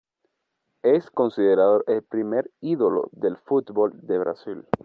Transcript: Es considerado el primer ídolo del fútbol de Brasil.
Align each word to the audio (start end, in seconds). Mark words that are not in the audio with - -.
Es 0.81 1.11
considerado 1.11 1.83
el 1.85 2.01
primer 2.01 2.49
ídolo 2.59 3.09
del 3.11 3.37
fútbol 3.37 3.91
de 4.01 4.17
Brasil. 4.17 4.65